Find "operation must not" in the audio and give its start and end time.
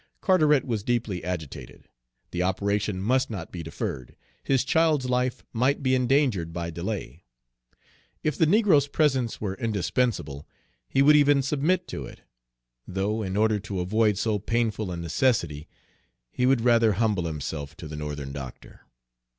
2.41-3.51